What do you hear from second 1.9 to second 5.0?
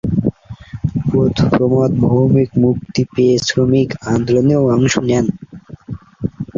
ভৌমিক মুক্তি পেয়ে শ্রমিক আন্দোলনেও অংশ